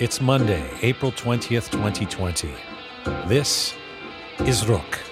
[0.00, 2.48] It's Monday, April 20th, 2020.
[3.28, 3.74] This
[4.46, 5.09] is Roqe.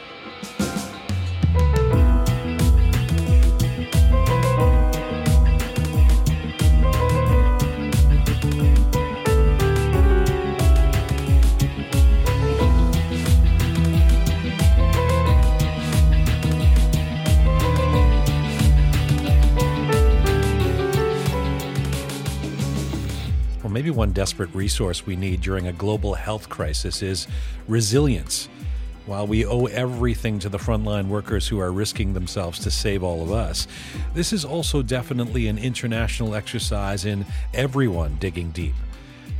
[24.18, 27.28] Desperate resource we need during a global health crisis is
[27.68, 28.48] resilience.
[29.06, 33.22] While we owe everything to the frontline workers who are risking themselves to save all
[33.22, 33.68] of us,
[34.14, 38.74] this is also definitely an international exercise in everyone digging deep.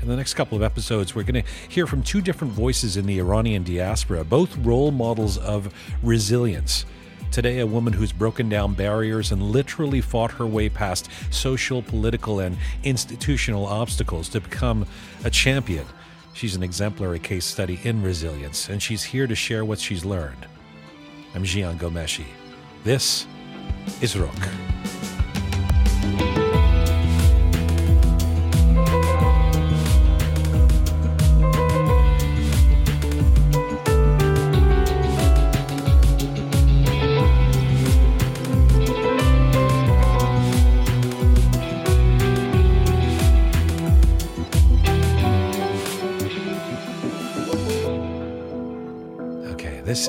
[0.00, 3.05] In the next couple of episodes, we're going to hear from two different voices in
[3.05, 5.74] the Iranian diaspora, both role models of
[6.05, 6.84] resilience.
[7.30, 12.41] Today, a woman who's broken down barriers and literally fought her way past social, political,
[12.41, 14.86] and institutional obstacles to become
[15.25, 15.84] a champion.
[16.33, 20.47] She's an exemplary case study in resilience, and she's here to share what she's learned.
[21.34, 22.27] I'm Jian Ghomeshi.
[22.83, 23.27] This
[24.00, 24.67] is Roqe.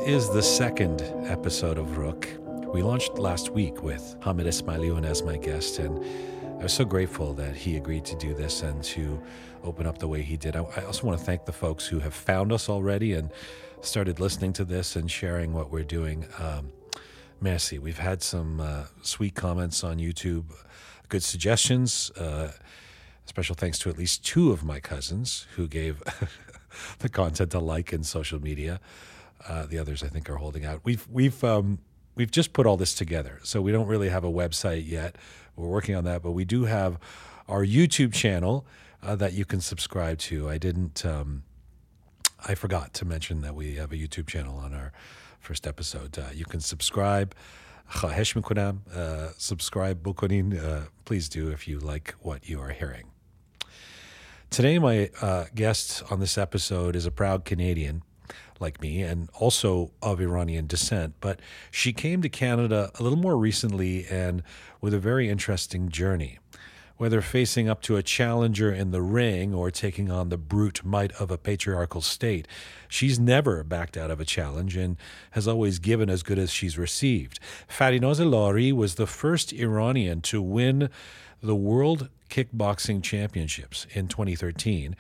[0.10, 2.36] Is the second episode of Roqe.
[2.74, 6.04] We launched last week with Hamid Esmaeilion as my guest, and
[6.60, 9.22] I was so grateful that he agreed to do this and to
[9.64, 10.56] open up the way he did.
[10.56, 13.30] I, also want to thank the folks who have found us already and
[13.82, 16.26] started listening to this and sharing what we're doing.
[16.40, 16.72] Um,
[17.40, 17.78] merci.
[17.78, 20.46] We've had some uh, sweet comments on YouTube,
[21.08, 22.10] good suggestions.
[22.18, 22.52] Uh,
[23.26, 26.02] special thanks to at least two of my cousins who gave
[26.98, 28.80] the content a like in social media.
[29.48, 30.82] Uh, the others, I think, are holding out.
[30.84, 31.80] We've we've um,
[32.16, 35.16] we've just put all this together, so we don't really have a website yet.
[35.56, 37.00] We're working on that, but we do have
[37.48, 38.66] our YouTube channel
[39.02, 40.50] uh, that you can subscribe to.
[40.50, 41.06] I didn't.
[41.06, 41.44] Um,
[42.48, 44.92] I forgot to mention that we have a YouTube channel on our
[45.40, 46.18] first episode.
[46.18, 47.36] Uh, you can subscribe.
[48.94, 50.64] Uh, subscribe, Bukonin.
[50.64, 53.06] Uh, please do if you like what you are hearing.
[54.50, 58.04] Today, my uh, guest on this episode is a proud Canadian
[58.60, 61.40] like me and also of Iranian descent, but
[61.72, 64.44] she came to Canada a little more recently and
[64.82, 66.40] with a very interesting journey.
[66.98, 71.14] Whether facing up to a challenger in the ring or taking on the brute might
[71.14, 72.46] of a patriarchal state,
[72.90, 74.98] she's never backed out of a challenge and
[75.32, 77.40] has always given as good as she's received.
[77.70, 80.90] Farinaz Lari was the first Iranian to win
[81.42, 84.94] the World Kickboxing Championships in 2013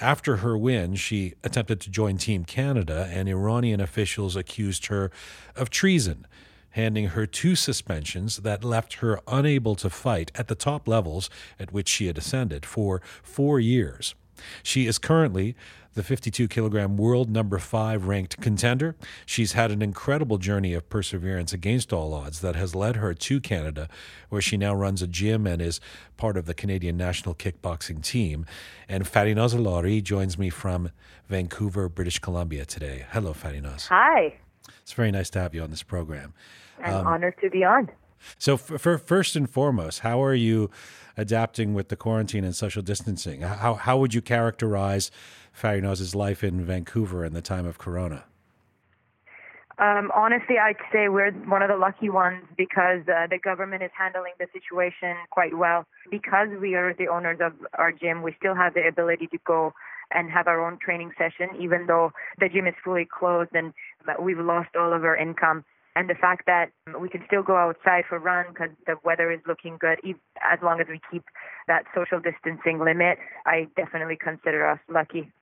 [0.00, 5.10] after her win, she attempted to join Team Canada, and Iranian officials accused her
[5.56, 6.26] of treason,
[6.70, 11.72] handing her two suspensions that left her unable to fight at the top levels at
[11.72, 14.14] which she had ascended for four years.
[14.62, 15.54] She is currently
[15.94, 18.94] the 52 kilogram world number five ranked contender.
[19.26, 23.40] She's had an incredible journey of perseverance against all odds that has led her to
[23.40, 23.88] Canada,
[24.28, 25.80] where she now runs a gym and is
[26.16, 28.46] part of the Canadian national kickboxing team.
[28.88, 30.90] And Farinaz Lari joins me from
[31.28, 33.06] Vancouver, British Columbia today.
[33.10, 33.88] Hello, Farinaz.
[33.88, 34.34] Hi.
[34.82, 36.32] It's very nice to have you on this program.
[36.82, 37.90] I'm um, honored to be on.
[38.38, 40.70] So, for, for, first and foremost, how are you
[41.16, 43.42] adapting with the quarantine and social distancing?
[43.42, 45.10] How, how would you characterize
[45.52, 48.24] Farinaz's life in Vancouver in the time of Corona?
[49.78, 53.90] Um, honestly, I'd say we're one of the lucky ones because uh, the government is
[53.96, 55.86] handling the situation quite well.
[56.10, 59.72] Because we are the owners of our gym, we still have the ability to go
[60.10, 63.72] and have our own training session, even though the gym is fully closed and
[64.20, 65.64] we've lost all of our income.
[65.98, 66.70] And the fact that
[67.00, 69.98] we can still go outside for a run because the weather is looking good,
[70.48, 71.24] as long as we keep
[71.66, 75.32] that social distancing limit, I definitely consider us lucky.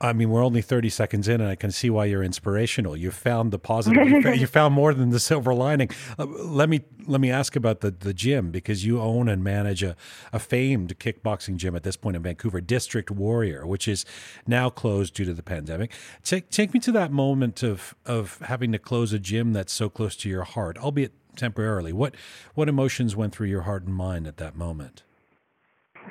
[0.00, 2.96] I mean, we're only 30 seconds in, and I can see why you're inspirational.
[2.96, 4.06] You found the positive.
[4.08, 5.90] you, found, more than the silver lining.
[6.16, 9.82] Uh, let me let me ask about the, the gym because you own and manage
[9.82, 9.96] a,
[10.32, 14.04] a famed kickboxing gym at this point in Vancouver, District Warrior, which is
[14.46, 15.92] now closed due to the pandemic.
[16.22, 19.88] Take take me to that moment of of having to close a gym that's so
[19.88, 21.92] close to your heart, albeit temporarily.
[21.92, 22.14] What
[22.54, 25.02] what emotions went through your heart and mind at that moment?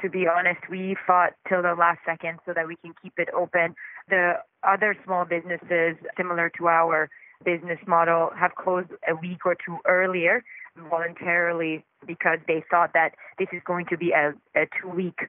[0.01, 3.29] To be honest, we fought till the last second so that we can keep it
[3.35, 3.75] open.
[4.09, 4.33] The
[4.63, 7.09] other small businesses similar to our
[7.45, 10.43] business model have closed a week or two earlier
[10.89, 15.19] voluntarily because they thought that this is going to be a, a two week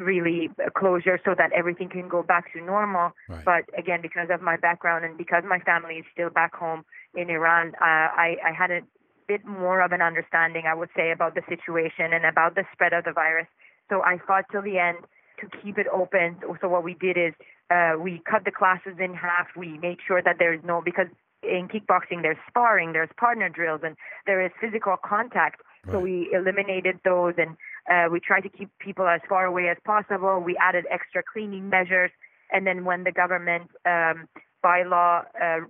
[0.00, 3.12] really closure so that everything can go back to normal.
[3.28, 3.44] Right.
[3.44, 6.84] But again, because of my background and because my family is still back home
[7.14, 8.80] in Iran, uh, I, I had a
[9.26, 12.92] bit more of an understanding, I would say, about the situation and about the spread
[12.94, 13.46] of the virus.
[13.88, 14.98] So I fought till the end
[15.40, 16.36] to keep it open.
[16.60, 17.32] So what we did is
[17.70, 19.48] uh, we cut the classes in half.
[19.56, 21.06] We made sure that there is no because
[21.42, 23.96] in kickboxing there's sparring, there's partner drills, and
[24.26, 25.60] there is physical contact.
[25.84, 25.92] Right.
[25.92, 27.56] So we eliminated those and
[27.90, 30.40] uh, we tried to keep people as far away as possible.
[30.40, 32.10] We added extra cleaning measures,
[32.52, 34.28] and then when the government um,
[34.64, 35.60] bylaw uh,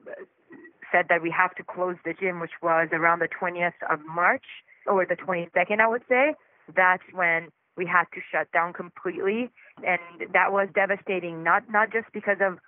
[0.91, 4.45] said that we have to close the gym, which was around the 20th of March
[4.87, 6.35] or the 22nd, I would say,
[6.75, 7.49] that's when
[7.79, 9.51] we had to shut down completely,
[9.87, 10.01] and
[10.35, 11.43] that was devastating.
[11.45, 12.59] Not not just because of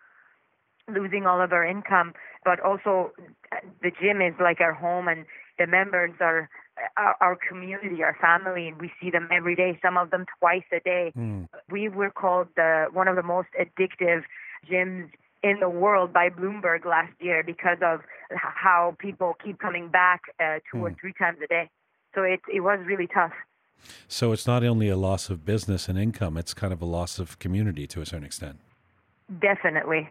[0.88, 2.14] losing all of our income,
[2.44, 3.12] but also
[3.82, 5.26] the gym is like our home, and
[5.58, 6.48] the members are
[6.96, 9.78] our, our community, our family, and we see them every day.
[9.82, 11.12] Some of them twice a day.
[11.18, 11.48] Mm.
[11.70, 14.22] We were called the one of the most addictive
[14.70, 15.10] gyms
[15.42, 20.58] in the world by Bloomberg last year because of how people keep coming back uh,
[20.70, 20.82] two mm.
[20.82, 20.96] or hmm.
[21.00, 21.68] three times a day.
[22.14, 23.32] So it it was really tough.
[24.08, 27.18] So it's not only a loss of business and income; it's kind of a loss
[27.18, 28.58] of community to a certain extent.
[29.40, 30.08] Definitely.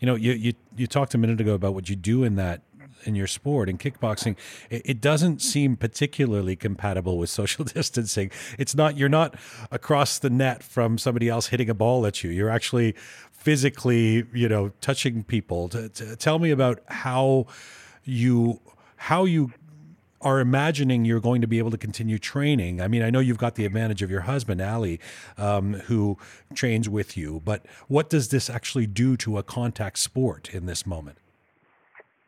[0.00, 2.62] You know, you you you talked a minute ago about what you do in that
[3.04, 4.36] in your sport in kickboxing
[4.70, 9.34] it, it, doesn't seem particularly compatible with social distancing it's not you're not
[9.70, 12.92] across the net from somebody else hitting a ball at you you're actually
[13.32, 17.46] physically you know touching people to, to tell me about how
[18.04, 18.60] you
[18.96, 19.52] how you
[20.26, 22.80] are imagining you're going to be able to continue training.
[22.80, 24.98] I mean, I know you've got the advantage of your husband, Ali,
[25.38, 26.18] um, who
[26.52, 30.84] trains with you, but what does this actually do to a contact sport in this
[30.84, 31.18] moment?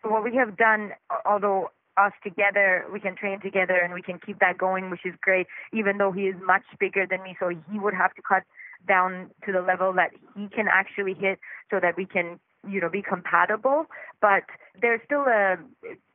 [0.05, 0.93] what we have done,
[1.27, 5.15] although us together, we can train together and we can keep that going, which is
[5.21, 7.37] great, even though he is much bigger than me.
[7.41, 8.45] So he would have to cut
[8.87, 11.41] down to the level that he can actually hit
[11.71, 13.87] so that we can, you know, be compatible.
[14.21, 14.45] But
[14.81, 15.59] there's still a,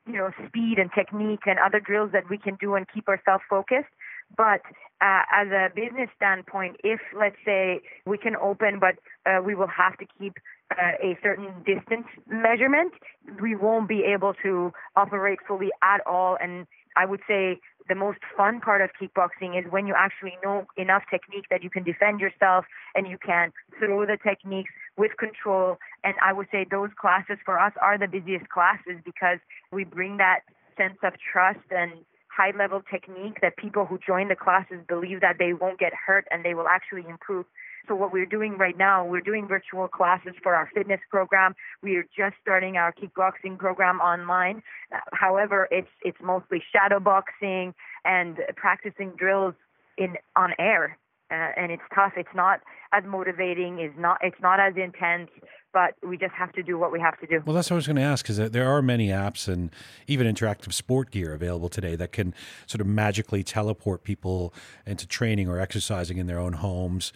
[0.05, 3.43] you know, speed and technique and other drills that we can do and keep ourselves
[3.49, 3.89] focused.
[4.35, 4.61] But
[5.01, 8.95] uh, as a business standpoint, if let's say we can open, but
[9.29, 10.33] uh, we will have to keep
[10.71, 12.93] uh, a certain distance measurement,
[13.41, 16.37] we won't be able to operate fully at all.
[16.41, 16.65] And
[16.95, 21.03] I would say the most fun part of kickboxing is when you actually know enough
[21.09, 22.65] technique that you can defend yourself
[22.95, 25.77] and you can throw the techniques with control.
[26.03, 29.39] And I would say those classes for us are the busiest classes because
[29.71, 30.41] we bring that
[30.77, 31.91] sense of trust and
[32.35, 36.25] high level technique that people who join the classes believe that they won't get hurt
[36.31, 37.45] and they will actually improve.
[37.87, 41.53] So what we're doing right now, we're doing virtual classes for our fitness program.
[41.81, 44.63] We are just starting our kickboxing program online.
[44.93, 47.73] Uh, however, it's it's mostly shadow boxing
[48.05, 49.55] and practicing drills
[49.97, 50.97] in on air.
[51.31, 52.13] Uh, and it's tough.
[52.15, 52.61] It's not
[52.93, 53.79] as motivating.
[53.79, 54.19] It's not.
[54.21, 55.29] It's not as intense
[55.73, 57.41] but we just have to do what we have to do.
[57.45, 59.71] Well, that's what I was going to ask, because there are many apps and
[60.07, 62.33] even interactive sport gear available today that can
[62.67, 64.53] sort of magically teleport people
[64.85, 67.11] into training or exercising in their own homes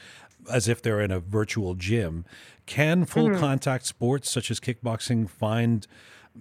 [0.52, 2.26] as if they're in a virtual gym.
[2.66, 3.40] Can full mm-hmm.
[3.40, 5.88] contact sports such as kickboxing find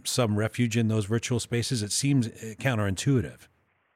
[0.04, 1.82] some refuge in those virtual spaces?
[1.82, 3.48] It seems counterintuitive.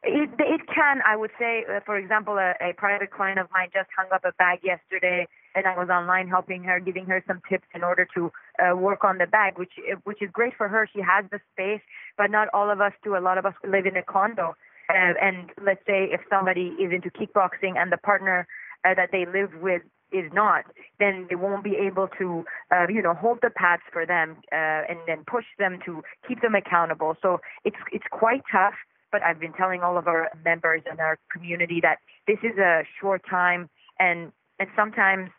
[0.02, 1.64] It, it can, I would say.
[1.68, 5.26] Uh, for example, a, a private client of mine just hung up a bag yesterday
[5.54, 8.32] and I was online helping her, giving her some tips in order to
[8.62, 9.72] uh, work on the bag, which
[10.04, 10.88] which is great for her.
[10.92, 11.80] She has the space,
[12.16, 13.16] but not all of us do.
[13.16, 14.54] A lot of us live in a condo,
[14.88, 18.46] uh, and let's say if somebody is into kickboxing and the partner
[18.84, 19.82] uh, that they live with
[20.12, 20.64] is not,
[20.98, 24.82] then they won't be able to, uh, you know, hold the pads for them uh,
[24.88, 27.16] and then push them to keep them accountable.
[27.22, 28.74] So it's it's quite tough.
[29.12, 31.98] But I've been telling all of our members and our community that
[32.28, 35.30] this is a short time, and and sometimes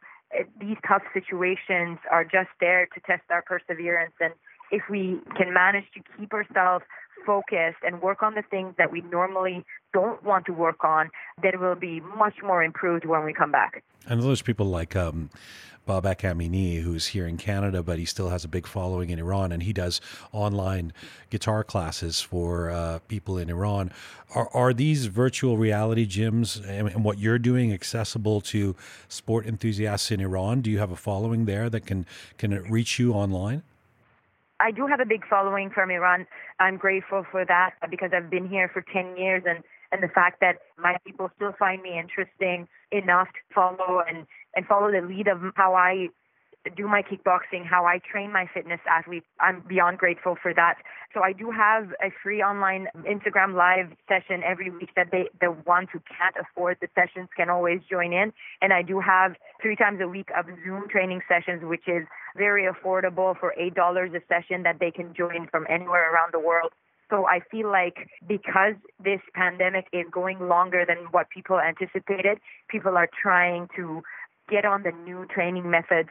[0.59, 4.13] these tough situations are just there to test our perseverance.
[4.19, 4.33] And
[4.71, 6.85] if we can manage to keep ourselves
[7.25, 9.63] focused and work on the things that we normally
[9.93, 11.09] don't want to work on,
[11.41, 13.83] then we'll be much more improved when we come back.
[14.07, 15.29] And those people like um,
[15.87, 19.51] Babak Amini, who's here in Canada, but he still has a big following in Iran,
[19.51, 19.99] and he does
[20.31, 20.93] online
[21.29, 23.91] guitar classes for uh, people in Iran.
[24.33, 28.75] Are, are these virtual reality gyms and, and, what you're doing accessible to
[29.07, 30.61] sport enthusiasts in Iran?
[30.61, 32.05] Do you have a following there that can
[32.37, 33.63] can reach you online?
[34.61, 36.27] I do have a big following from Iran.
[36.59, 39.63] I'm grateful for that because I've been here for 10 years and
[39.93, 44.25] and the fact that my people still find me interesting enough to follow and
[44.55, 46.07] and follow the lead of how I
[46.69, 49.25] do my kickboxing, how I train my fitness athletes.
[49.39, 50.75] I'm beyond grateful for that.
[51.13, 55.51] So I do have a free online Instagram live session every week that they the
[55.65, 58.31] ones who can't afford the sessions can always join in.
[58.61, 62.05] And I do have three times a week of Zoom training sessions, which is
[62.37, 66.39] very affordable for eight dollars a session that they can join from anywhere around the
[66.39, 66.71] world.
[67.09, 72.39] So I feel like because this pandemic is going longer than what people anticipated,
[72.69, 74.01] people are trying to
[74.49, 76.09] get on the new training methods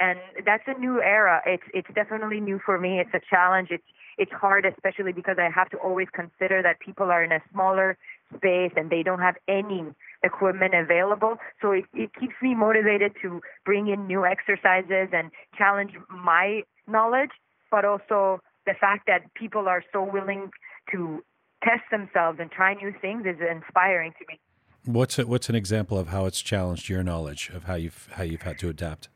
[0.00, 1.42] and that's a new era.
[1.46, 3.00] It's it's definitely new for me.
[3.00, 3.68] It's a challenge.
[3.70, 3.84] It's
[4.16, 7.96] it's hard, especially because I have to always consider that people are in a smaller
[8.36, 9.84] space and they don't have any
[10.24, 11.36] equipment available.
[11.62, 17.30] So it, it keeps me motivated to bring in new exercises and challenge my knowledge,
[17.70, 20.50] but also the fact that people are so willing
[20.90, 21.22] to
[21.62, 24.40] test themselves and try new things is inspiring to me.
[24.84, 28.24] What's a, what's an example of how it's challenged your knowledge of how you've how
[28.24, 29.08] you've had to adapt?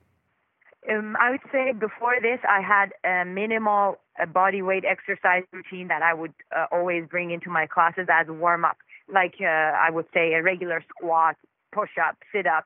[0.90, 3.98] Um, I would say before this, I had a minimal
[4.32, 8.64] body weight exercise routine that I would uh, always bring into my classes as warm
[8.64, 8.76] up,
[9.12, 11.36] like uh, I would say a regular squat,
[11.72, 12.64] push up, sit up,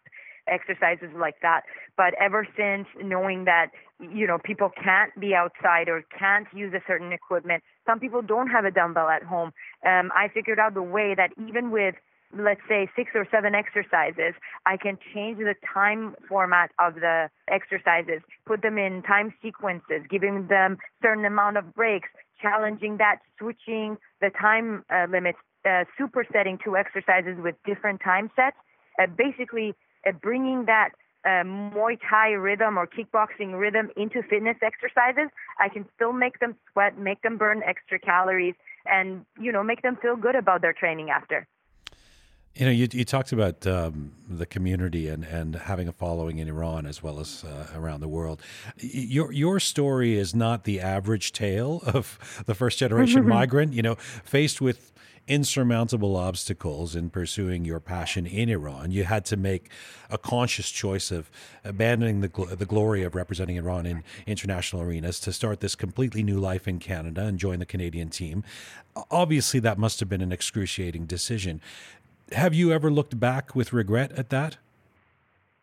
[0.48, 1.62] exercises like that.
[1.96, 3.70] But ever since knowing that
[4.00, 8.48] you know people can't be outside or can't use a certain equipment, some people don't
[8.48, 9.52] have a dumbbell at home.
[9.84, 11.94] Um, I figured out the way that even with
[12.38, 18.22] let's say six or seven exercises, I can change the time format of the exercises,
[18.46, 22.08] put them in time sequences, giving them certain amount of breaks,
[22.40, 28.56] challenging that, switching the time uh, limits, uh, supersetting two exercises with different time sets,
[29.00, 29.74] uh, basically
[30.06, 30.90] uh, bringing that
[31.24, 35.28] uh, Muay Thai rhythm or kickboxing rhythm into fitness exercises.
[35.58, 38.54] I can still make them sweat, make them burn extra calories,
[38.86, 41.46] and you know make them feel good about their training after.
[42.56, 46.48] You know, you, you talked about um, the community and, and having a following in
[46.48, 48.40] Iran as well as uh, around the world.
[48.78, 53.74] Your your story is not the average tale of the first generation migrant.
[53.74, 54.90] You know, faced with
[55.28, 59.70] insurmountable obstacles in pursuing your passion in Iran, you had to make
[60.08, 61.30] a conscious choice of
[61.64, 66.22] abandoning the gl- the glory of representing Iran in international arenas to start this completely
[66.22, 68.44] new life in Canada and join the Canadian team.
[69.10, 71.60] Obviously, that must have been an excruciating decision
[72.32, 74.56] have you ever looked back with regret at that?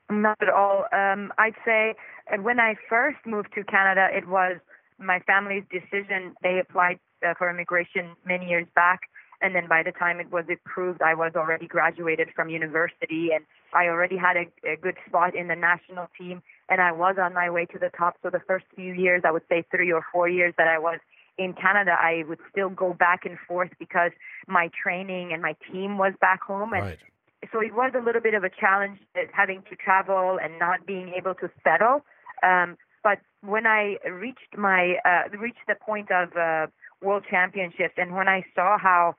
[0.10, 0.86] Not at all.
[0.94, 1.96] Um, I'd say
[2.32, 4.58] uh, when I first moved to Canada, it was
[5.00, 6.36] my family's decision.
[6.44, 9.02] They applied uh, for immigration many years back,
[9.42, 13.46] and then by the time it was approved, I was already graduated from university, and
[13.74, 17.34] I already had a, a good spot in the national team, and I was on
[17.34, 18.18] my way to the top.
[18.24, 21.00] So the first few years, I would say three or four years that I was
[21.38, 24.12] in Canada, I would still go back and forth because
[24.48, 26.74] my training and my team was back home.
[26.74, 27.00] And right.
[27.52, 29.00] so it was a little bit of a challenge
[29.34, 32.02] having to travel and not being able to settle.
[32.44, 36.68] Um, but when I reached my uh, reached the point of uh,
[37.02, 39.16] world championships, and when I saw how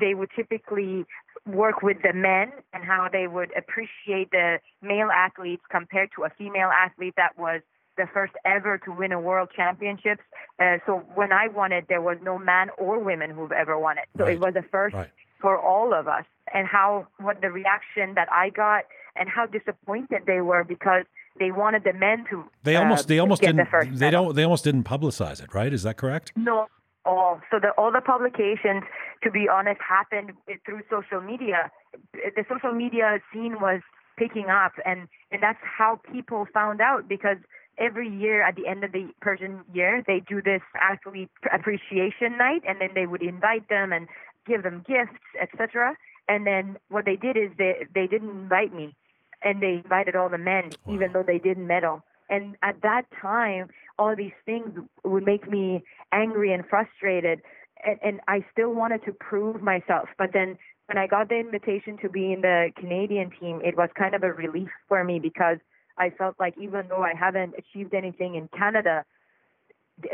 [0.00, 1.04] they would typically
[1.46, 6.30] work with the men and how they would appreciate the male athletes compared to a
[6.30, 7.60] female athlete that was
[7.96, 10.22] the first ever to win a world championships.
[10.58, 13.98] Uh, so when I won it, there was no man or women who've ever won
[13.98, 14.04] it.
[14.16, 14.34] So right.
[14.34, 15.10] it was a first right.
[15.40, 16.24] for all of us.
[16.54, 18.84] And how what the reaction that I got
[19.16, 21.04] and how disappointed they were because
[21.38, 22.44] they wanted the men to.
[22.62, 25.72] They almost uh, they almost didn't the they don't they almost didn't publicize it, right?
[25.72, 26.32] Is that correct?
[26.36, 26.66] No,
[27.06, 27.40] all.
[27.50, 28.84] So the, all the publications,
[29.22, 30.32] to be honest, happened
[30.64, 31.70] through social media.
[32.12, 33.80] The social media scene was
[34.18, 37.38] picking up, and and that's how people found out because
[37.78, 42.62] every year at the end of the Persian year, they do this athlete appreciation night,
[42.66, 44.08] and then they would invite them and
[44.46, 45.96] give them gifts, etc.
[46.28, 48.94] And then what they did is they they didn't invite me,
[49.42, 50.94] and they invited all the men, wow.
[50.94, 52.02] even though they didn't medal.
[52.28, 53.68] And at that time,
[53.98, 54.70] all these things
[55.04, 57.40] would make me angry and frustrated,
[57.84, 60.08] and, and I still wanted to prove myself.
[60.18, 63.90] But then when I got the invitation to be in the Canadian team, it was
[63.96, 65.58] kind of a relief for me because
[65.98, 69.04] I felt like even though I haven't achieved anything in Canada,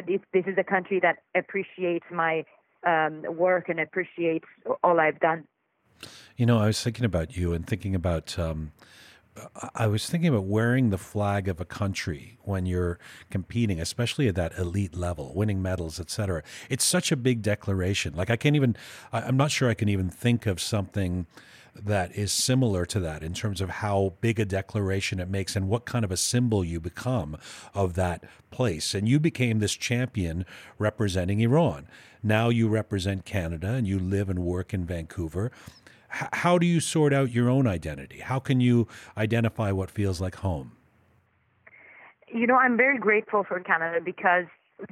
[0.06, 2.44] this, this is a country that appreciates my
[2.86, 4.46] um, work and appreciates
[4.82, 5.44] all I've done.
[6.36, 8.38] You know, I was thinking about you and thinking about.
[8.38, 8.72] Um,
[9.74, 12.98] I was thinking about wearing the flag of a country when you're
[13.30, 16.42] competing, especially at that elite level, winning medals, etc.
[16.68, 18.14] It's such a big declaration.
[18.14, 18.76] Like I can't even.
[19.12, 21.26] I'm not sure I can even think of something
[21.74, 25.68] that is similar to that in terms of how big a declaration it makes and
[25.68, 27.36] what kind of a symbol you become
[27.74, 28.94] of that place.
[28.94, 30.44] And you became this champion
[30.78, 31.88] representing Iran.
[32.22, 35.50] Now you represent Canada and you live and work in Vancouver.
[36.14, 38.20] H- how do you sort out your own identity?
[38.20, 38.86] How can you
[39.16, 40.72] identify what feels like home?
[42.32, 44.46] you know, I'm very grateful for Canada because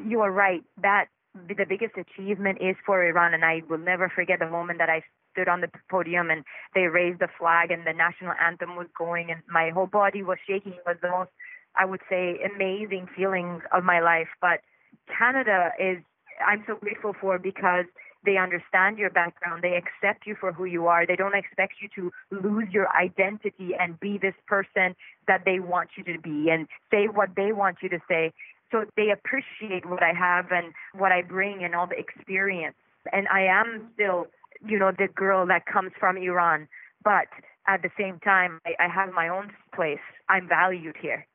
[0.07, 0.63] you are right.
[0.83, 4.91] That the biggest achievement is for Iran, and I will never forget the moment that
[4.91, 6.45] I stood on the podium and
[6.75, 10.39] they raised the flag and the national anthem was going, and my whole body was
[10.47, 10.73] shaking.
[10.73, 11.31] It was the most,
[11.77, 14.29] I would say, amazing feeling of my life.
[14.41, 14.61] But
[15.07, 15.99] Canada is,
[16.45, 17.87] I'm so grateful for because
[18.25, 19.63] they understand your background.
[19.63, 21.07] They accept you for who you are.
[21.07, 24.95] They don't expect you to lose your identity and be this person
[25.27, 28.33] that they want you to be and say what they want you to say.
[28.71, 32.77] So they appreciate what I have and what I bring and all the experience.
[33.13, 34.27] And I am still,
[34.67, 36.69] you know, the girl that comes from Iran.
[37.03, 37.29] But
[37.67, 40.01] at the same time, I, I have my own place.
[40.29, 41.27] I'm valued here.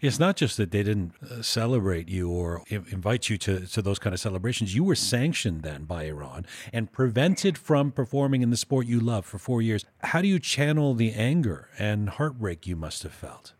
[0.00, 3.98] It's not just that they didn't uh, celebrate you or invite you to, to those
[3.98, 4.74] kind of celebrations.
[4.74, 9.24] You were sanctioned then by Iran and prevented from performing in the sport you love
[9.24, 9.84] for four years.
[10.02, 13.54] How do you channel the anger and heartbreak you must have felt?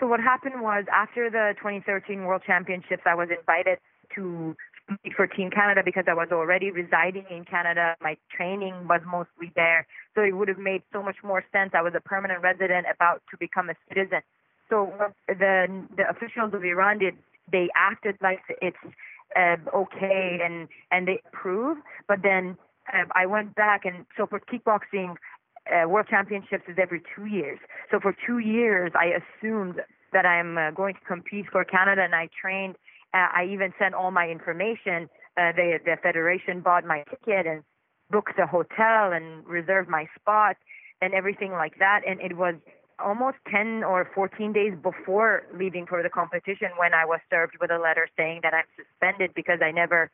[0.00, 3.78] So, what happened was after the 2013 World Championships, I was invited
[4.16, 4.56] to
[5.16, 7.96] for Team Canada because I was already residing in Canada.
[8.00, 9.86] My training was mostly there.
[10.14, 11.72] So, it would have made so much more sense.
[11.74, 14.20] I was a permanent resident about to become a citizen.
[14.70, 17.14] So what the the officials of Iran did,
[17.50, 18.76] they acted like it's
[19.36, 21.78] uh, okay and and they approve.
[22.08, 22.56] But then
[22.92, 25.16] uh, I went back and so for kickboxing,
[25.70, 27.58] uh, world championships is every two years.
[27.90, 29.80] So for two years, I assumed
[30.12, 32.76] that I'm uh, going to compete for Canada, and I trained.
[33.14, 35.08] Uh, I even sent all my information.
[35.38, 37.62] Uh, the the federation bought my ticket and
[38.10, 40.56] booked a hotel and reserved my spot
[41.00, 42.00] and everything like that.
[42.06, 42.54] And it was
[42.98, 47.70] almost 10 or 14 days before leaving for the competition when I was served with
[47.70, 50.10] a letter saying that I'm suspended because I never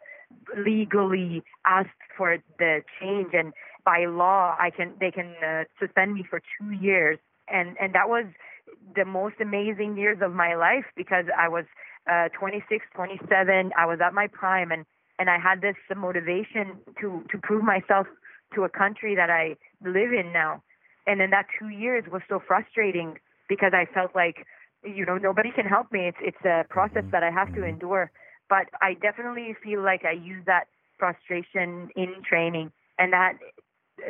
[0.56, 3.52] legally asked for the change and
[3.84, 8.08] by law I can they can uh, suspend me for 2 years and and that
[8.08, 8.24] was
[8.94, 11.64] the most amazing years of my life because I was
[12.10, 14.84] uh 26 27 I was at my prime and
[15.18, 18.06] and I had this motivation to to prove myself
[18.54, 20.62] to a country that I live in now
[21.06, 23.16] and then that two years was so frustrating
[23.48, 24.46] because I felt like,
[24.84, 26.06] you know, nobody can help me.
[26.08, 28.10] It's it's a process that I have to endure.
[28.48, 30.64] But I definitely feel like I use that
[30.98, 33.34] frustration in training, and that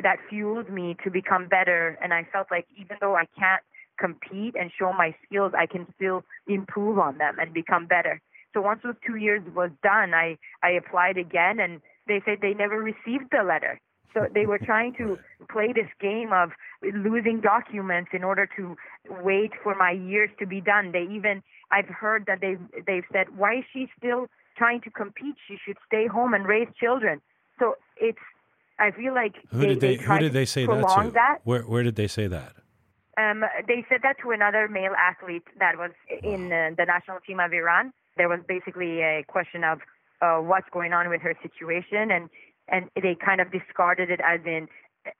[0.02, 1.98] that fueled me to become better.
[2.02, 3.62] And I felt like even though I can't
[4.00, 8.20] compete and show my skills, I can still improve on them and become better.
[8.52, 12.54] So once those two years was done, I I applied again, and they said they
[12.54, 13.78] never received the letter.
[14.12, 15.18] So they were trying to
[15.52, 16.50] play this game of
[16.82, 18.76] losing documents in order to
[19.22, 20.90] wait for my years to be done.
[20.90, 25.36] They even I've heard that they've they've said, why is she still trying to compete?
[25.46, 27.20] She should stay home and raise children.
[27.60, 28.18] So it's
[28.80, 31.10] I feel like who did they, they who did they say that to?
[31.12, 31.38] That.
[31.44, 32.54] Where where did they say that?
[33.20, 35.90] Um, they said that to another male athlete that was
[36.22, 37.92] in uh, the national team of Iran.
[38.16, 39.80] There was basically a question of
[40.22, 42.28] uh, what's going on with her situation, and
[42.68, 44.68] and they kind of discarded it as in,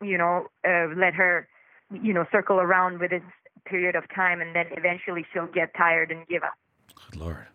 [0.00, 1.48] you know, uh, let her,
[1.90, 3.22] you know, circle around with this
[3.64, 6.54] period of time, and then eventually she'll get tired and give up.
[7.10, 7.46] Good Lord.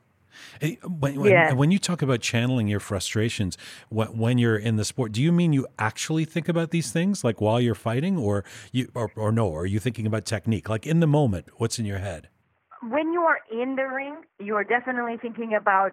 [0.61, 1.53] Uh, when, when, yeah.
[1.53, 3.57] when you talk about channeling your frustrations
[3.89, 7.41] when you're in the sport, do you mean you actually think about these things like
[7.41, 9.47] while you're fighting, or you, or, or no?
[9.47, 11.47] Or are you thinking about technique, like in the moment?
[11.57, 12.29] What's in your head?
[12.81, 15.91] When you are in the ring, you are definitely thinking about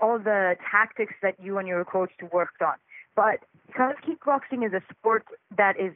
[0.00, 2.74] all the tactics that you and your coach worked on.
[3.16, 5.24] But because kickboxing is a sport
[5.56, 5.92] that is,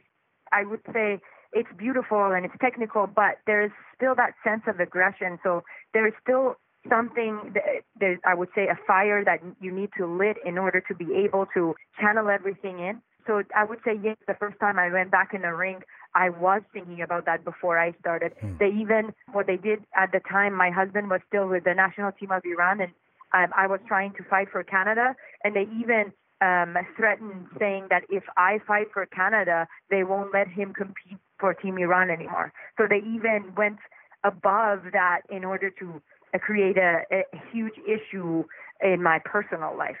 [0.51, 1.19] I would say,
[1.51, 5.39] it's beautiful and it's technical, but there is still that sense of aggression.
[5.43, 6.55] So there is still
[6.89, 10.81] something that there's, I would say, a fire that you need to lit in order
[10.87, 13.01] to be able to channel everything in.
[13.27, 14.17] So I would say yes.
[14.27, 15.81] The first time I went back in the ring,
[16.15, 18.33] I was thinking about that before I started.
[18.41, 18.57] Hmm.
[18.59, 20.53] They even what they did at the time.
[20.53, 22.91] My husband was still with the national team of Iran, and
[23.33, 28.03] um, I was trying to fight for Canada, and they even um, threatened saying that
[28.09, 32.53] if I fight for Canada, they won't let him compete for Team Iran anymore.
[32.77, 33.77] So they even went
[34.23, 36.01] above that in order to
[36.37, 38.43] create a, a huge issue
[38.81, 39.97] in my personal life.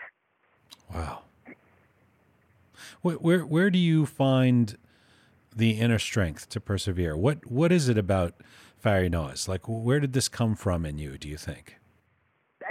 [0.93, 1.23] Wow.
[3.01, 4.77] Where, where where do you find
[5.55, 7.17] the inner strength to persevere?
[7.17, 8.35] What what is it about
[8.83, 9.47] Farinaz?
[9.47, 11.79] Like where did this come from in you, do you think?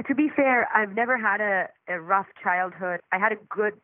[0.07, 3.01] to be fair, I've never had a, a rough childhood.
[3.13, 3.75] I had a good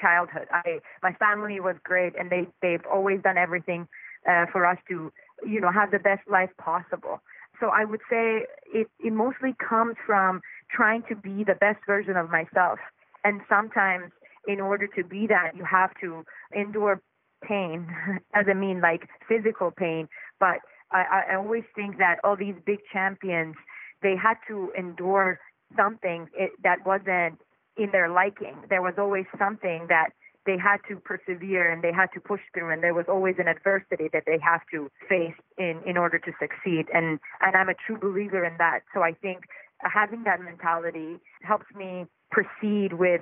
[0.00, 0.46] childhood.
[0.50, 3.88] I my family was great, and they they've always done everything
[4.28, 5.12] uh, for us to
[5.46, 7.20] you know have the best life possible.
[7.60, 10.40] So I would say it it mostly comes from
[10.70, 12.78] trying to be the best version of myself,
[13.24, 14.12] and sometimes
[14.46, 17.02] in order to be that, you have to endure
[17.42, 17.86] pain.
[18.34, 20.08] Doesn't mean like physical pain,
[20.40, 20.58] but
[20.90, 23.56] I, I always think that all these big champions
[24.02, 25.38] they had to endure
[25.76, 27.38] something it, that wasn't
[27.76, 28.56] in their liking.
[28.68, 30.10] There was always something that
[30.48, 33.46] they had to persevere and they had to push through and there was always an
[33.46, 37.74] adversity that they have to face in in order to succeed and and I'm a
[37.86, 39.44] true believer in that so I think
[39.82, 43.20] having that mentality helps me proceed with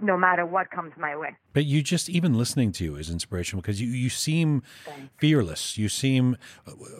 [0.00, 1.36] no matter what comes my way.
[1.52, 4.62] But you just even listening to you is inspirational because you you seem
[5.18, 5.78] fearless.
[5.78, 6.36] You seem,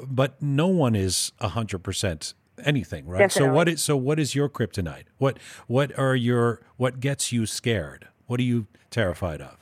[0.07, 3.21] but no one is a hundred percent anything, right?
[3.21, 3.49] Definitely.
[3.49, 5.05] So what is so what is your kryptonite?
[5.19, 8.09] What what are your what gets you scared?
[8.27, 9.62] What are you terrified of?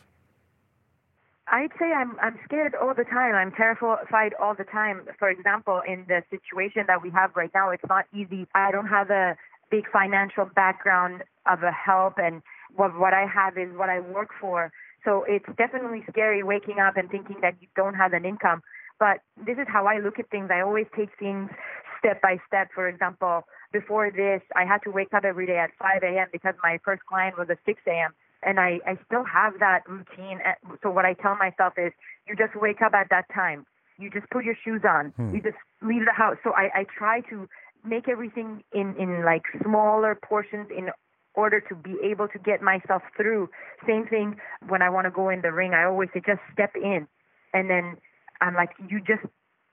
[1.51, 3.35] I'd say I'm I'm scared all the time.
[3.35, 5.03] I'm terrified all the time.
[5.19, 8.47] For example, in the situation that we have right now, it's not easy.
[8.55, 9.37] I don't have a
[9.71, 12.43] big financial background of a help and
[12.77, 14.73] what what I have is what I work for.
[15.05, 18.63] So it's definitely scary waking up and thinking that you don't have an income.
[19.01, 20.51] But this is how I look at things.
[20.53, 21.51] I always take things
[21.99, 22.69] step by step.
[22.75, 26.29] For example, before this, I had to wake up every day at 5 a.m.
[26.33, 28.13] because my first client was at 6 a.m.
[28.43, 30.41] And I, I still have that routine.
[30.83, 31.93] So what I tell myself is,
[32.27, 33.67] you just wake up at that time.
[33.99, 35.11] You just put your shoes on.
[35.17, 35.35] Hmm.
[35.35, 36.37] You just leave the house.
[36.43, 37.49] So I, I try to
[37.85, 40.91] make everything in, in like smaller portions in
[41.35, 43.49] order to be able to get myself through.
[43.87, 44.37] Same thing
[44.69, 45.75] when I want to go in the ring.
[45.75, 47.07] I always say just step in,
[47.53, 47.97] and then
[48.41, 49.23] I'm like, you just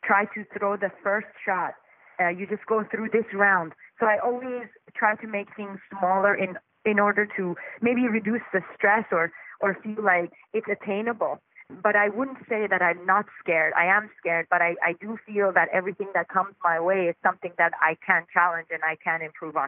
[0.03, 1.73] try to throw the first shot.
[2.19, 3.73] Uh, you just go through this round.
[3.99, 8.62] So I always try to make things smaller in in order to maybe reduce the
[8.76, 11.39] stress or or feel like it's attainable.
[11.84, 13.73] But I wouldn't say that I'm not scared.
[13.76, 17.15] I am scared, but I, I do feel that everything that comes my way is
[17.21, 19.67] something that I can challenge and I can improve on.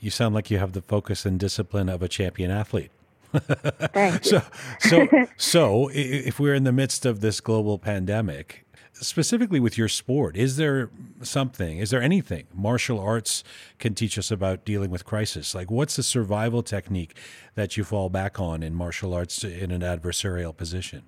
[0.00, 2.90] You sound like you have the focus and discipline of a champion athlete.
[4.22, 4.42] So,
[4.78, 10.36] so, so, if we're in the midst of this global pandemic, specifically with your sport,
[10.36, 10.90] is there
[11.22, 13.42] something, is there anything martial arts
[13.78, 15.54] can teach us about dealing with crisis?
[15.54, 17.16] Like, what's the survival technique
[17.54, 21.02] that you fall back on in martial arts in an adversarial position?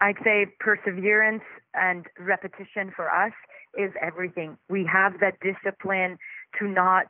[0.00, 3.32] I'd say perseverance and repetition for us
[3.78, 4.58] is everything.
[4.68, 6.18] We have that discipline
[6.58, 7.06] to not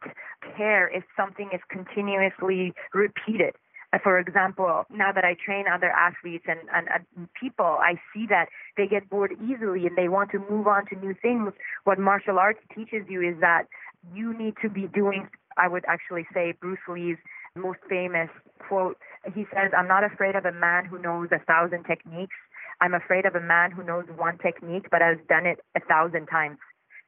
[0.56, 3.54] care if something is continuously repeated.
[4.02, 8.46] For example, now that I train other athletes and, and, and, people, I see that
[8.76, 11.52] they get bored easily and they want to move on to new things.
[11.84, 13.64] What martial arts teaches you is that
[14.14, 15.28] you need to be doing,
[15.58, 17.18] I would actually say, Bruce Lee's
[17.54, 18.30] most famous
[18.66, 18.96] quote.
[19.34, 22.36] He says, I'm not afraid of a man who knows a thousand techniques.
[22.80, 26.26] I'm afraid of a man who knows one technique but has done it a thousand
[26.26, 26.58] times.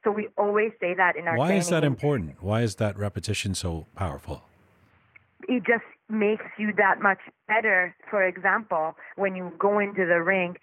[0.03, 1.61] So we always say that in our Why training.
[1.61, 2.43] is that important?
[2.43, 4.43] Why is that repetition so powerful?
[5.47, 7.95] It just makes you that much better.
[8.09, 10.55] For example, when you go into the ring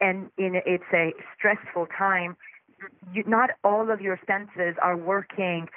[0.00, 2.36] and in, it's a stressful time,
[3.12, 5.68] you, not all of your senses are working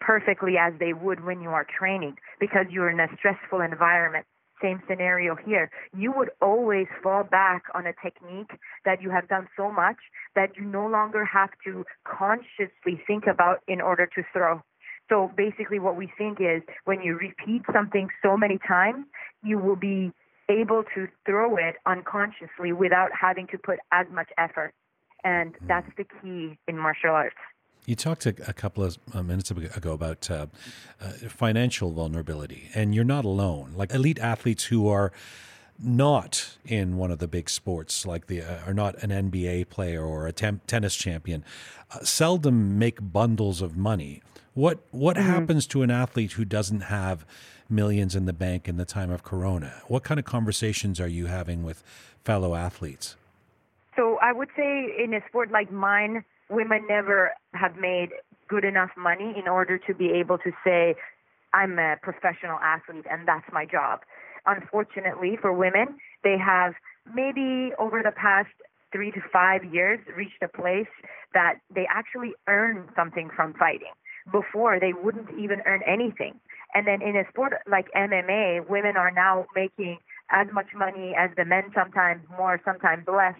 [0.00, 4.26] perfectly as they would when you are training because you're in a stressful environment
[4.62, 5.70] same scenario here.
[5.96, 8.50] You would always fall back on a technique
[8.84, 9.96] that you have done so much
[10.34, 14.62] that you no longer have to consciously think about in order to throw.
[15.10, 19.04] So basically, what we think is when you repeat something so many times,
[19.42, 20.12] you will be
[20.48, 24.72] able to throw it unconsciously without having to put as much effort.
[25.24, 25.66] And hmm.
[25.66, 27.36] that's the key in martial arts.
[27.86, 30.46] You talked a, a couple of uh, minutes ago about uh,
[31.00, 33.72] uh, financial vulnerability, and you're not alone.
[33.74, 35.12] Like elite athletes who are
[35.82, 40.04] not in one of the big sports, like the uh, are not an NBA player
[40.04, 41.44] or a tem- tennis champion,
[41.92, 44.22] uh, seldom make bundles of money.
[44.54, 45.26] What what mm-hmm.
[45.26, 47.24] happens to an athlete who doesn't have
[47.68, 49.82] millions in the bank in the time of Corona?
[49.88, 51.82] What kind of conversations are you having with
[52.24, 53.16] fellow athletes?
[53.96, 58.10] So I would say in a sport like mine women never have made
[58.48, 60.96] good enough money in order to be able to say,
[61.54, 64.00] I'm a professional athlete and that's my job.
[64.46, 66.74] Unfortunately for women, they have
[67.14, 68.48] maybe over the past
[68.92, 70.90] three to five years reached a place
[71.34, 73.92] that they actually earn something from fighting.
[74.32, 76.38] Before, they wouldn't even earn anything.
[76.74, 79.98] And then in a sport like MMA, women are now making
[80.30, 83.34] as much money as the men, sometimes more, sometimes less.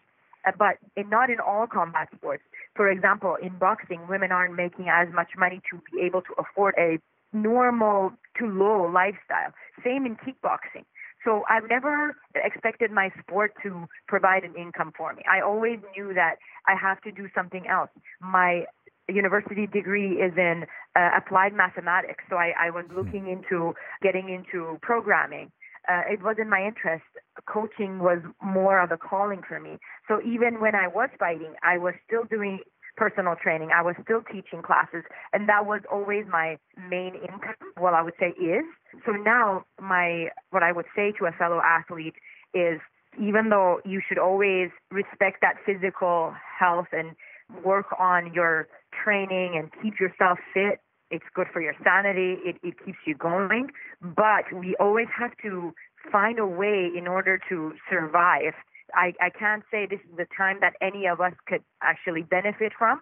[0.47, 2.43] Uh, but in, not in all combat sports.
[2.75, 6.75] For example, in boxing, women aren't making as much money to be able to afford
[6.79, 6.99] a
[7.33, 9.53] normal to low lifestyle.
[9.85, 10.85] Same in kickboxing.
[11.25, 15.23] So I've never expected my sport to provide an income for me.
[15.31, 17.91] I always knew that I have to do something else.
[18.21, 18.65] My
[19.07, 20.65] university degree is in
[20.97, 22.97] uh, applied mathematics, so I, I was hmm.
[22.97, 25.51] looking into getting into programming
[25.89, 27.05] uh, it wasn't my interest.
[27.47, 29.79] Coaching was more of a calling for me.
[30.09, 32.61] So even when I was fighting, I was still doing
[32.97, 33.71] personal training.
[33.75, 37.55] I was still teaching classes, and that was always my main income.
[37.81, 38.65] Well, I would say is.
[39.07, 42.15] So now my what I would say to a fellow athlete
[42.55, 42.81] is
[43.21, 47.17] even though you should always respect that physical health and
[47.65, 48.69] work on your
[49.05, 53.69] training and keep yourself fit, it's good for your sanity, it, it keeps you going.
[54.01, 55.75] But we always have to
[56.11, 58.55] find a way in order to survive.
[58.95, 62.73] I, I can't say this is the time that any of us could actually benefit
[62.79, 63.01] from,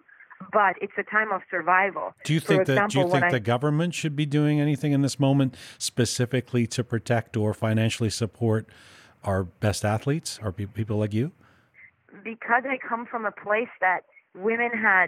[0.51, 2.13] but it's a time of survival.
[2.23, 5.01] Do you think that do you think I, the government should be doing anything in
[5.01, 8.67] this moment specifically to protect or financially support
[9.23, 11.31] our best athletes, our people like you?
[12.23, 14.01] Because I come from a place that
[14.35, 15.07] women had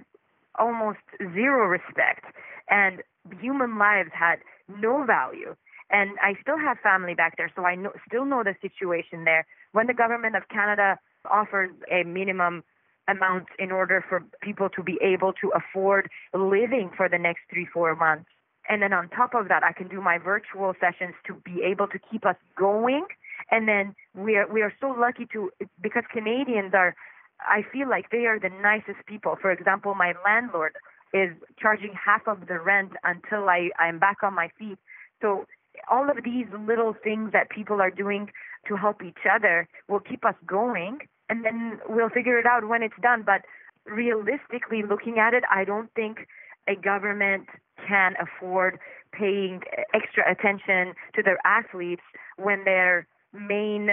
[0.60, 1.00] almost
[1.34, 2.26] zero respect
[2.70, 3.02] and
[3.40, 5.56] human lives had no value.
[5.90, 9.46] And I still have family back there, so I know, still know the situation there.
[9.72, 12.64] When the government of Canada offers a minimum
[13.08, 17.68] amount in order for people to be able to afford living for the next three,
[17.74, 18.30] four months.
[18.70, 21.88] And then on top of that, I can do my virtual sessions to be able
[21.88, 23.06] to keep us going.
[23.50, 26.96] And then we are we are so lucky to because Canadians are
[27.42, 29.36] I feel like they are the nicest people.
[29.42, 30.74] For example, my landlord
[31.14, 34.78] is charging half of the rent until I, I'm back on my feet.
[35.22, 35.46] So
[35.90, 38.30] all of these little things that people are doing
[38.68, 42.84] to help each other will keep us going and then we'll figure it out when
[42.84, 43.24] it's done.
[43.26, 43.42] But
[43.86, 46.28] realistically looking at it, I don't think
[46.68, 47.48] a government
[47.88, 48.78] can afford
[49.14, 49.62] paying
[49.94, 52.04] extra attention to their athletes
[52.38, 53.92] when their main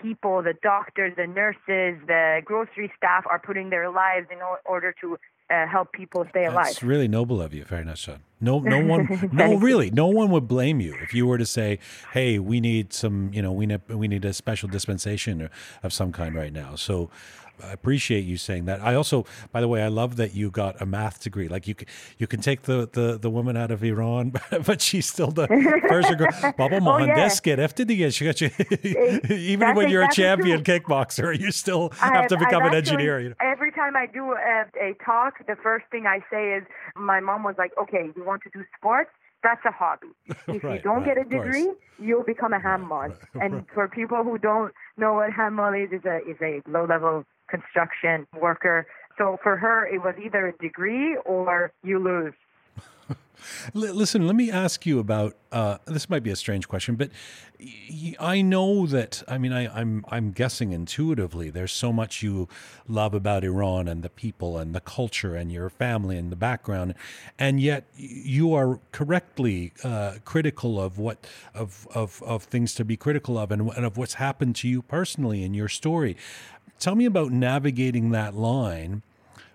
[0.00, 5.16] people, the doctors, the nurses, the grocery staff are putting their lives in order to
[5.50, 6.68] uh, help people stay alive.
[6.68, 7.64] It's really noble of you.
[7.64, 8.22] Very nice, son.
[8.40, 11.78] No, no one, no, really, no one would blame you if you were to say,
[12.12, 15.48] "Hey, we need some, you know, we need we need a special dispensation
[15.82, 17.10] of some kind right now." So,
[17.64, 18.80] I appreciate you saying that.
[18.80, 21.48] I also, by the way, I love that you got a math degree.
[21.48, 21.74] Like you,
[22.18, 24.32] you can take the the, the woman out of Iran,
[24.64, 25.46] but she's still the
[25.88, 26.28] first girl.
[26.42, 28.50] Oh, Baba Mohandes after the She got you.
[29.28, 30.80] Even when you're a champion true.
[30.80, 33.20] kickboxer, you still have, have to become an engineer.
[33.20, 33.34] You know?
[33.40, 36.64] Every time I do a, a talk, the first thing I say is,
[36.96, 39.10] "My mom was like, okay, you want to do sports."
[39.42, 40.12] that's a hobby.
[40.48, 43.16] If right, you don't right, get a degree, you'll become a handmod.
[43.34, 46.84] Right, and for people who don't know what handmod is, is a is a low
[46.84, 48.86] level construction worker.
[49.18, 52.34] So for her, it was either a degree or you lose.
[53.74, 56.08] Listen, let me ask you about uh, this.
[56.08, 57.10] Might be a strange question, but
[58.18, 59.22] I know that.
[59.28, 61.50] I mean, I, I'm I'm guessing intuitively.
[61.50, 62.48] There's so much you
[62.88, 66.94] love about Iran and the people and the culture and your family and the background,
[67.38, 72.96] and yet you are correctly uh, critical of what of, of of things to be
[72.96, 76.16] critical of and, and of what's happened to you personally in your story.
[76.78, 79.02] Tell me about navigating that line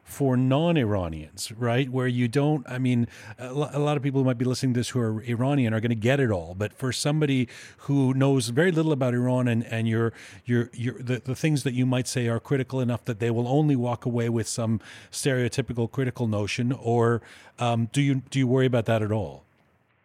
[0.05, 1.89] for non-Iranians, right?
[1.89, 3.07] Where you don't, I mean,
[3.39, 5.89] a lot of people who might be listening to this who are Iranian are going
[5.89, 9.89] to get it all, but for somebody who knows very little about Iran and, and
[9.89, 10.13] your,
[10.45, 13.47] your, your, the, the things that you might say are critical enough that they will
[13.47, 14.79] only walk away with some
[15.11, 17.23] stereotypical critical notion, or
[17.57, 19.43] um, do you, do you worry about that at all?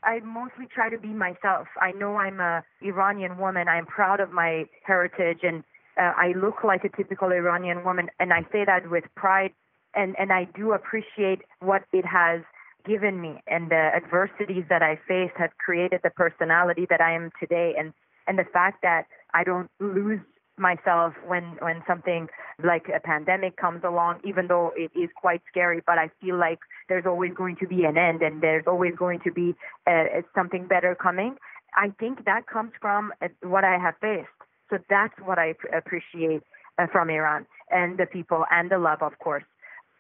[0.03, 1.69] I mostly try to be myself.
[1.79, 3.69] I know I'm a Iranian woman.
[3.69, 5.63] I'm proud of my heritage and
[5.99, 9.53] uh, I look like a typical Iranian woman, and I say that with pride
[9.95, 12.43] and and I do appreciate what it has
[12.87, 17.31] given me and the adversities that I faced have created the personality that I am
[17.39, 17.75] today.
[17.79, 17.93] And
[18.27, 20.21] and the fact that I don't lose
[20.59, 22.29] myself when when something
[22.63, 26.59] like a pandemic comes along even though it is quite scary but I feel like
[26.89, 29.55] there's always going to be an end and there's always going to be
[29.87, 31.37] uh, something better coming.
[31.75, 34.29] I think that comes from uh, what I have faced.
[34.69, 36.43] So that's what I appreciate
[36.79, 39.45] uh, from Iran and the people and the love of course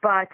[0.03, 0.29] but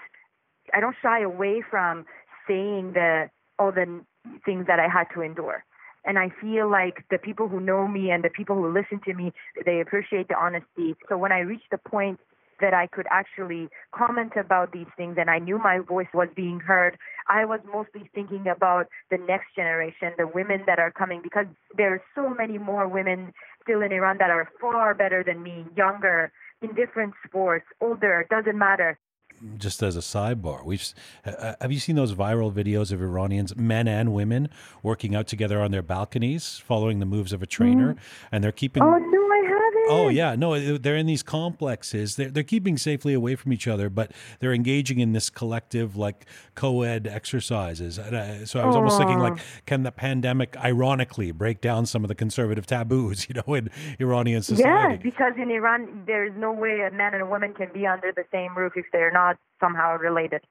[0.74, 2.06] I don't shy away from
[2.48, 4.00] saying the all the
[4.44, 5.64] things that I had to endure.
[6.04, 9.14] And I feel like the people who know me and the people who listen to
[9.14, 9.32] me,
[9.64, 10.94] they appreciate the honesty.
[11.08, 12.20] So when I reached the point
[12.60, 16.60] that I could actually comment about these things and I knew my voice was being
[16.60, 16.96] heard,
[17.28, 21.92] I was mostly thinking about the next generation, the women that are coming, because there
[21.92, 26.30] are so many more women still in Iran that are far better than me, younger,
[26.62, 28.98] in different sports, older, doesn't matter
[29.58, 30.86] just as a sidebar, we've
[31.24, 34.48] uh, have you seen those viral videos of Iranians, men and women,
[34.82, 37.98] working out together on their balconies, following the moves of a trainer, mm.
[38.32, 38.82] and they're keeping.
[38.82, 39.25] Oh no.
[39.88, 42.16] Oh yeah, no, they're in these complexes.
[42.16, 46.26] They're they're keeping safely away from each other, but they're engaging in this collective like
[46.54, 47.98] co-ed exercises.
[47.98, 52.08] Uh, so I was almost thinking like, can the pandemic ironically break down some of
[52.08, 54.94] the conservative taboos, you know, in Iranian society?
[54.94, 57.86] Yeah, because in Iran there is no way a man and a woman can be
[57.86, 60.42] under the same roof if they're not somehow related.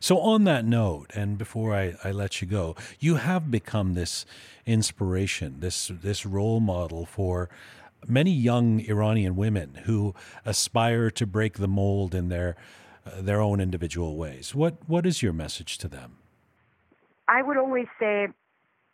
[0.00, 4.26] So, on that note, and before I, I let you go, you have become this
[4.66, 7.48] inspiration, this this role model for
[8.06, 12.56] many young Iranian women who aspire to break the mold in their
[13.06, 14.54] uh, their own individual ways.
[14.54, 16.18] What what is your message to them?
[17.28, 18.28] I would always say,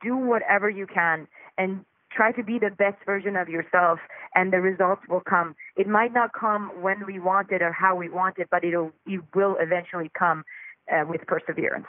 [0.02, 3.98] do whatever you can and try to be the best version of yourself
[4.34, 5.54] and the results will come.
[5.76, 8.92] It might not come when we want it or how we want it, but it'll
[9.06, 10.44] it will eventually come
[10.92, 11.86] uh, with perseverance.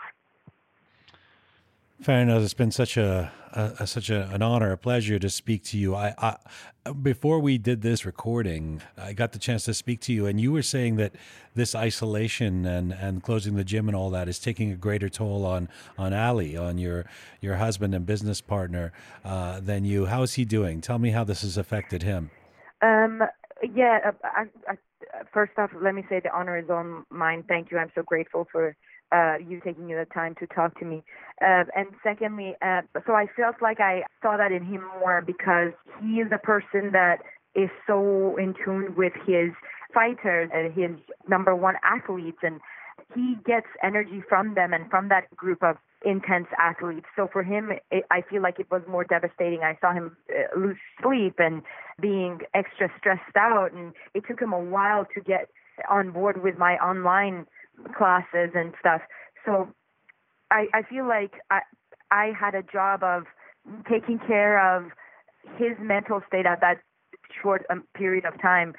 [2.03, 5.77] Farinaz, it's been such a, a, such a, an honor, a pleasure to speak to
[5.77, 5.95] you.
[5.95, 10.25] I, I, before we did this recording, I got the chance to speak to you,
[10.25, 11.13] and you were saying that
[11.55, 15.45] this isolation and, and closing the gym and all that is taking a greater toll
[15.45, 17.05] on on Ali, on your
[17.39, 18.91] your husband and business partner,
[19.23, 20.07] uh, than you.
[20.07, 20.81] How is he doing?
[20.81, 22.29] Tell me how this has affected him.
[22.81, 23.23] Um,
[23.73, 24.77] yeah, I, I,
[25.33, 27.43] first off, let me say the honor is all mine.
[27.47, 27.77] Thank you.
[27.77, 28.75] I'm so grateful for
[29.11, 31.03] uh, you taking the time to talk to me.
[31.41, 35.71] Uh, and secondly, uh, so I felt like I saw that in him more because
[36.01, 37.17] he is a person that
[37.55, 39.51] is so in tune with his
[39.93, 40.91] fighters and his
[41.27, 42.59] number one athletes and
[43.13, 47.05] he gets energy from them and from that group of intense athletes.
[47.15, 49.61] So for him, it, I feel like it was more devastating.
[49.61, 51.61] I saw him uh, lose sleep and
[52.01, 55.49] being extra stressed out, and it took him a while to get
[55.89, 57.45] on board with my online
[57.97, 59.01] classes and stuff.
[59.45, 59.67] So
[60.51, 61.61] I, I feel like I,
[62.11, 63.23] I had a job of
[63.89, 64.91] taking care of
[65.57, 66.79] his mental state at that
[67.41, 68.73] short um, period of time,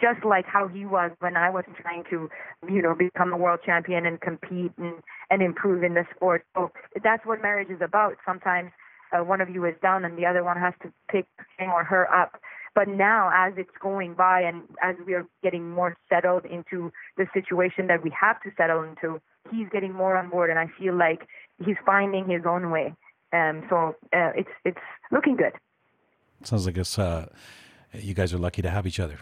[0.00, 2.28] just like how he was when I was trying to,
[2.68, 4.94] you know, become a world champion and compete and,
[5.30, 6.44] and improve in the sport.
[6.54, 6.70] So
[7.02, 8.16] that's what marriage is about.
[8.24, 8.70] Sometimes
[9.12, 11.26] uh, one of you is down and the other one has to pick
[11.58, 12.40] him or her up.
[12.74, 17.26] But now, as it's going by and as we are getting more settled into the
[17.34, 20.96] situation that we have to settle into, he's getting more on board, and I feel
[20.96, 21.26] like
[21.64, 22.94] he's finding his own way.
[23.32, 24.78] Um, so uh, it's it's
[25.10, 25.52] looking good.
[26.44, 27.26] Sounds like it's uh,
[27.92, 29.18] you guys are lucky to have each other.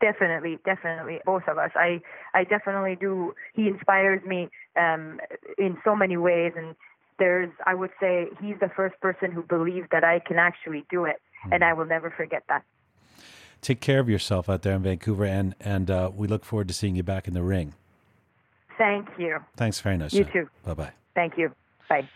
[0.00, 1.70] Definitely, definitely, both of us.
[1.74, 2.00] I
[2.34, 3.34] I definitely do.
[3.52, 5.20] He inspires me um,
[5.58, 6.76] in so many ways, and
[7.18, 11.04] there's I would say he's the first person who believed that I can actually do
[11.04, 11.54] it mm.
[11.54, 12.64] and I will never forget that.
[13.60, 16.74] Take care of yourself out there in Vancouver, and and uh, we look forward to
[16.74, 17.74] seeing you back in the ring.
[18.76, 19.38] Thank you.
[19.56, 20.12] Thanks very much.
[20.14, 20.48] You too.
[20.64, 20.92] Bye bye.
[21.14, 21.52] Thank you.
[21.88, 22.08] Bye.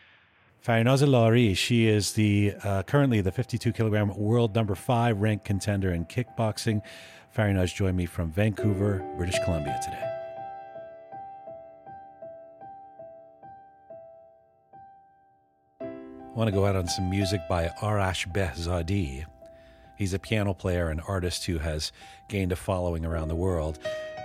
[0.64, 5.92] Farinaz Lari, she is the uh, currently the 52 kilogram world number five ranked contender
[5.92, 6.80] in kickboxing.
[7.36, 10.08] Farinaz joined me from Vancouver, British Columbia today.
[15.80, 19.24] I want to go out on some music by Arash Behzadi.
[19.96, 21.92] He's a piano player and artist who has
[22.28, 23.78] gained a following around the world.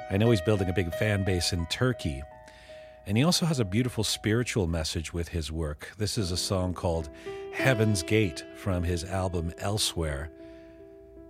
[0.10, 2.24] I know he's building a big fan base in Turkey.
[3.06, 5.94] And he also has a beautiful spiritual message with his work.
[5.98, 7.10] This is a song called
[7.54, 10.30] Heaven's Gate from his album Elsewhere.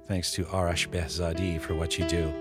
[0.08, 2.34] Thanks to Arash Behzadi for what you do.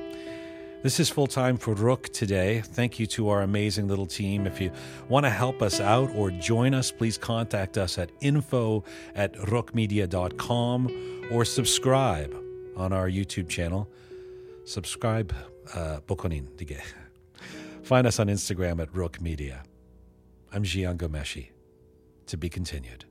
[0.82, 2.60] This is full time for Roqe today.
[2.60, 4.46] Thank you to our amazing little team.
[4.46, 4.70] If you
[5.08, 8.84] want to help us out or join us, please contact us at info
[9.16, 12.36] at roqemedia.com or subscribe
[12.76, 13.88] on our YouTube channel.
[14.64, 15.34] Subscribe,
[15.74, 16.80] uh, Bokonin dige.
[17.82, 19.64] Find us on Instagram at Roqe Media.
[20.52, 21.48] I'm Jian Ghomeshi.
[22.26, 23.06] To be continued.